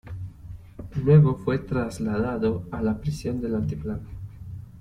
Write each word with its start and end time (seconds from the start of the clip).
Luego 1.03 1.35
fue 1.35 1.59
trasladado 1.59 2.65
a 2.71 2.81
la 2.81 2.97
prisión 2.99 3.39
del 3.39 3.53
altiplano. 3.53 4.09